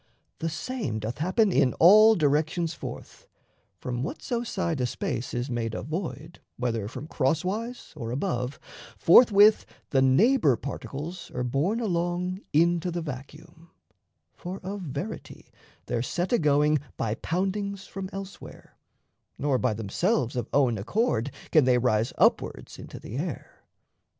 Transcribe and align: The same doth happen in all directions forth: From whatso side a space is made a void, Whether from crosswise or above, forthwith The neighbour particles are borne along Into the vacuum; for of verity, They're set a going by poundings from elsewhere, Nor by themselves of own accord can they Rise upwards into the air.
The 0.39 0.49
same 0.49 0.97
doth 0.97 1.19
happen 1.19 1.51
in 1.51 1.75
all 1.75 2.15
directions 2.15 2.73
forth: 2.73 3.27
From 3.77 4.01
whatso 4.01 4.41
side 4.41 4.81
a 4.81 4.87
space 4.87 5.31
is 5.31 5.47
made 5.47 5.75
a 5.75 5.83
void, 5.83 6.39
Whether 6.57 6.87
from 6.87 7.05
crosswise 7.05 7.93
or 7.95 8.09
above, 8.09 8.57
forthwith 8.97 9.63
The 9.91 10.01
neighbour 10.01 10.55
particles 10.55 11.29
are 11.35 11.43
borne 11.43 11.79
along 11.79 12.39
Into 12.51 12.89
the 12.89 13.03
vacuum; 13.03 13.69
for 14.33 14.59
of 14.63 14.81
verity, 14.81 15.51
They're 15.85 16.01
set 16.01 16.33
a 16.33 16.39
going 16.39 16.79
by 16.97 17.13
poundings 17.13 17.85
from 17.85 18.09
elsewhere, 18.11 18.75
Nor 19.37 19.59
by 19.59 19.75
themselves 19.75 20.35
of 20.35 20.49
own 20.51 20.79
accord 20.79 21.29
can 21.51 21.65
they 21.65 21.77
Rise 21.77 22.11
upwards 22.17 22.79
into 22.79 22.99
the 22.99 23.17
air. 23.17 23.61